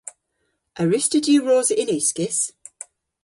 A 0.81 0.83
wruss'ta 0.85 1.19
diwrosa 1.25 1.75
yn 1.81 1.93
uskis? 1.97 2.39